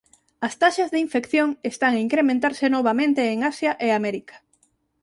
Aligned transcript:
As 0.47 0.53
taxas 0.61 0.89
de 0.91 0.99
infección 1.05 1.49
están 1.71 1.91
a 1.95 2.03
incrementarse 2.07 2.65
novamente 2.77 3.21
en 3.33 3.39
Asia 3.51 3.71
e 3.85 3.89
América. 3.99 4.35